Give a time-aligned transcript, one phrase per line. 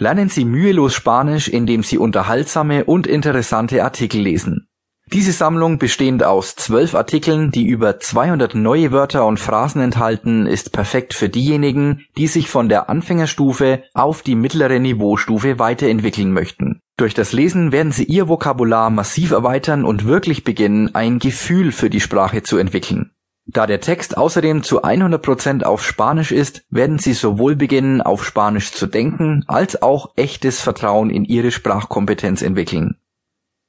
[0.00, 4.66] Lernen Sie mühelos Spanisch, indem Sie unterhaltsame und interessante Artikel lesen.
[5.12, 10.72] Diese Sammlung, bestehend aus zwölf Artikeln, die über 200 neue Wörter und Phrasen enthalten, ist
[10.72, 16.80] perfekt für diejenigen, die sich von der Anfängerstufe auf die mittlere Niveaustufe weiterentwickeln möchten.
[16.96, 21.90] Durch das Lesen werden Sie Ihr Vokabular massiv erweitern und wirklich beginnen, ein Gefühl für
[21.90, 23.10] die Sprache zu entwickeln.
[23.52, 28.70] Da der Text außerdem zu 100% auf Spanisch ist, werden Sie sowohl beginnen, auf Spanisch
[28.70, 32.96] zu denken, als auch echtes Vertrauen in Ihre Sprachkompetenz entwickeln.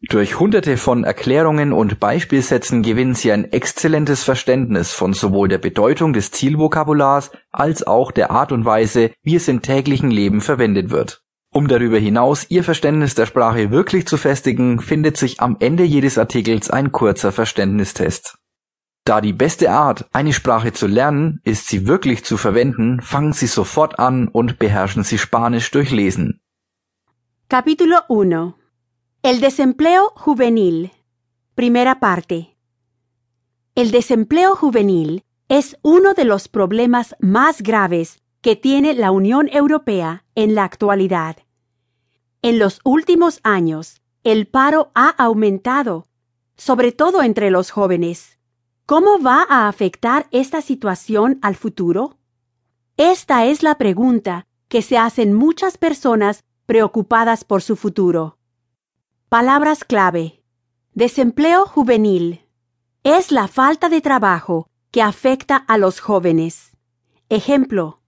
[0.08, 6.14] Durch Hunderte von Erklärungen und Beispielsätzen gewinnen Sie ein exzellentes Verständnis von sowohl der Bedeutung
[6.14, 11.24] des Zielvokabulars als auch der Art und Weise, wie es im täglichen Leben verwendet wird.
[11.52, 16.20] Um darüber hinaus Ihr Verständnis der Sprache wirklich zu festigen, findet sich am Ende jedes
[16.20, 18.38] Artikels ein kurzer Verständnistest.
[19.04, 23.48] Da die beste Art, eine Sprache zu lernen, ist sie wirklich zu verwenden, fangen Sie
[23.48, 26.40] sofort an und beherrschen Sie Spanisch durch Lesen.
[27.48, 28.54] Capítulo 1
[29.24, 30.92] El desempleo juvenil.
[31.56, 32.56] Primera parte.
[33.74, 40.26] El desempleo juvenil es uno de los problemas más graves que tiene la Unión Europea
[40.36, 41.38] en la actualidad.
[42.44, 46.06] En los últimos años, el paro ha aumentado,
[46.56, 48.38] sobre todo entre los jóvenes.
[48.92, 52.18] ¿Cómo va a afectar esta situación al futuro?
[52.98, 58.38] Esta es la pregunta que se hacen muchas personas preocupadas por su futuro.
[59.30, 60.44] Palabras clave.
[60.94, 62.46] Desempleo juvenil.
[63.06, 66.76] Es la falta de trabajo que afecta a los jóvenes.
[67.30, 68.02] Ejemplo.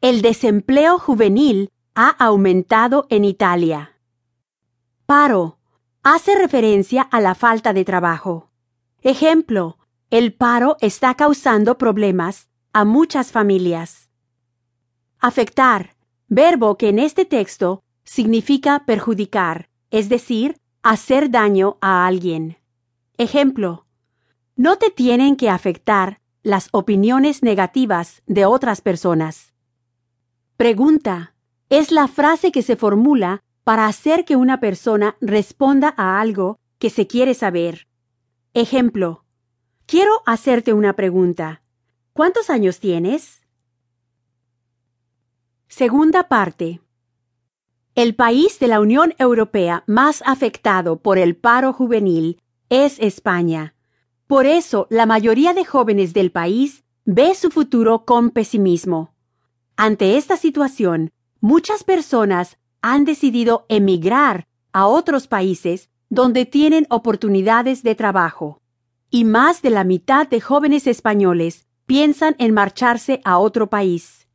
[0.00, 3.98] El desempleo juvenil ha aumentado en Italia.
[5.04, 5.58] Paro.
[6.02, 8.48] Hace referencia a la falta de trabajo.
[9.02, 9.76] Ejemplo.
[10.14, 14.10] El paro está causando problemas a muchas familias.
[15.18, 15.96] Afectar.
[16.28, 22.58] Verbo que en este texto significa perjudicar es decir, hacer daño a alguien.
[23.18, 23.86] Ejemplo,
[24.54, 29.52] no te tienen que afectar las opiniones negativas de otras personas.
[30.56, 31.34] Pregunta,
[31.70, 36.88] es la frase que se formula para hacer que una persona responda a algo que
[36.88, 37.88] se quiere saber.
[38.52, 39.23] Ejemplo,
[39.86, 41.62] quiero hacerte una pregunta.
[42.12, 43.42] ¿Cuántos años tienes?
[45.68, 46.80] Segunda parte.
[47.94, 53.74] El país de la Unión Europea más afectado por el paro juvenil es España.
[54.26, 59.14] Por eso, la mayoría de jóvenes del país ve su futuro con pesimismo.
[59.76, 67.94] Ante esta situación, muchas personas han decidido emigrar a otros países donde tienen oportunidades de
[67.94, 68.60] trabajo.
[69.14, 74.26] Y más de la mitad de jóvenes españoles piensan en marcharse a otro país.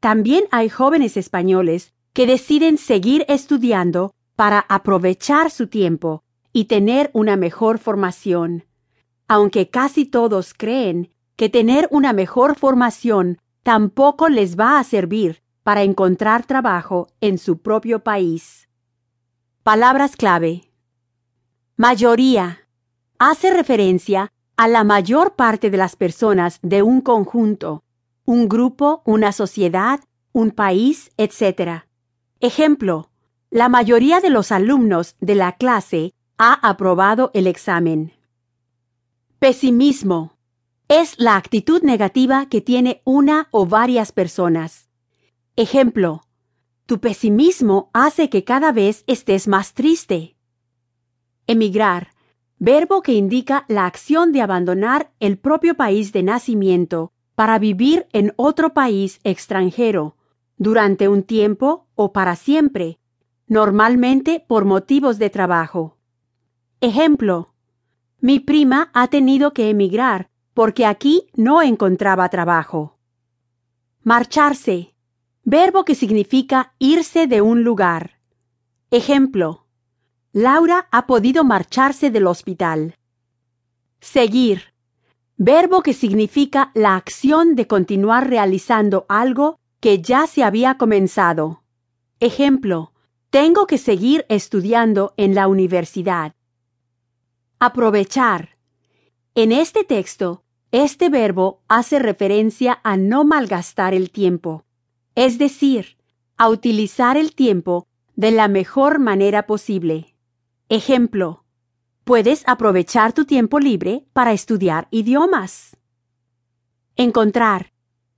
[0.00, 6.24] También hay jóvenes españoles que deciden seguir estudiando para aprovechar su tiempo
[6.54, 8.64] y tener una mejor formación.
[9.28, 15.82] Aunque casi todos creen que tener una mejor formación tampoco les va a servir para
[15.82, 18.70] encontrar trabajo en su propio país.
[19.62, 20.72] Palabras clave.
[21.76, 22.63] Mayoría.
[23.26, 27.82] Hace referencia a la mayor parte de las personas de un conjunto,
[28.26, 30.00] un grupo, una sociedad,
[30.32, 31.84] un país, etc.
[32.40, 33.08] Ejemplo,
[33.48, 38.12] la mayoría de los alumnos de la clase ha aprobado el examen.
[39.38, 40.36] Pesimismo.
[40.88, 44.90] Es la actitud negativa que tiene una o varias personas.
[45.56, 46.26] Ejemplo,
[46.84, 50.36] tu pesimismo hace que cada vez estés más triste.
[51.46, 52.13] Emigrar.
[52.64, 58.32] Verbo que indica la acción de abandonar el propio país de nacimiento para vivir en
[58.36, 60.16] otro país extranjero,
[60.56, 62.98] durante un tiempo o para siempre,
[63.48, 65.98] normalmente por motivos de trabajo.
[66.80, 67.52] Ejemplo,
[68.20, 72.96] mi prima ha tenido que emigrar porque aquí no encontraba trabajo.
[74.02, 74.94] Marcharse,
[75.42, 78.20] verbo que significa irse de un lugar.
[78.90, 79.63] Ejemplo,
[80.36, 82.96] Laura ha podido marcharse del hospital.
[84.00, 84.74] Seguir,
[85.36, 91.62] verbo que significa la acción de continuar realizando algo que ya se había comenzado.
[92.18, 92.90] Ejemplo,
[93.30, 96.34] tengo que seguir estudiando en la universidad.
[97.60, 98.58] Aprovechar.
[99.36, 100.42] En este texto,
[100.72, 104.64] este verbo hace referencia a no malgastar el tiempo,
[105.14, 105.96] es decir,
[106.36, 110.13] a utilizar el tiempo de la mejor manera posible.
[110.70, 111.44] Ejemplo,
[112.04, 115.76] puedes aprovechar tu tiempo libre para estudiar idiomas.
[116.96, 117.72] Encontrar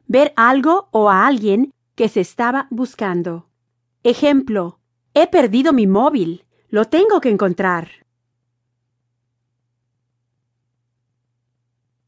[0.07, 3.49] ver algo o a alguien que se estaba buscando.
[4.05, 4.79] Ejemplo,
[5.13, 6.47] he perdido mi móvil.
[6.69, 8.06] Lo tengo que encontrar.